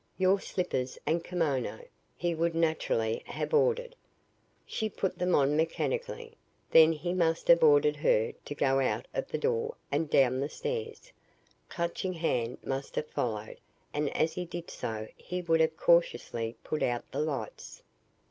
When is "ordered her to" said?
7.61-8.55